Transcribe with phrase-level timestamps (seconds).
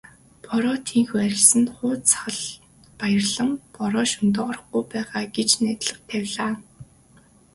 [0.45, 2.43] Бороо тийнхүү арилсанд хууз сахалт
[2.99, 6.53] баярлан "Бороо шөнөдөө орохгүй байгаа" гэж найдлага тавилаа.